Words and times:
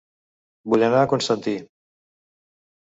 Vull 0.71 0.85
anar 0.87 1.03
a 1.05 1.11
Constantí 1.13 1.55